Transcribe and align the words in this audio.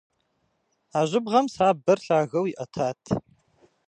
А 0.97 0.99
жьыбгъэм 1.09 1.45
сабэр 1.55 1.99
лъагэу 2.05 2.45
иӏэтат. 2.51 3.01